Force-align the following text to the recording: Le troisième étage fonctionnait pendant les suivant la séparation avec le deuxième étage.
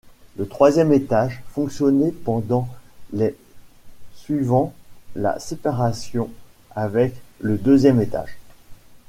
Le 0.35 0.47
troisième 0.47 0.91
étage 0.93 1.43
fonctionnait 1.49 2.11
pendant 2.11 2.67
les 3.13 3.35
suivant 4.15 4.73
la 5.15 5.39
séparation 5.39 6.31
avec 6.71 7.13
le 7.39 7.59
deuxième 7.59 8.01
étage. 8.01 8.39